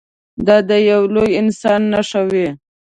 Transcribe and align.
دا 0.45 0.57
د 0.69 0.71
یوه 0.89 1.07
لوی 1.15 1.31
انسان 1.41 1.81
نښه 1.93 2.21
وي. 2.31 2.47